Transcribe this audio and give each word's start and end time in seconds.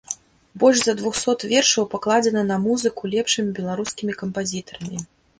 Больш 0.61 0.79
за 0.83 0.93
двухсот 0.99 1.43
вершаў 1.51 1.83
пакладзена 1.91 2.43
на 2.51 2.57
музыку 2.63 3.11
лепшымі 3.15 3.53
беларускімі 3.59 4.17
кампазітарамі. 4.23 5.03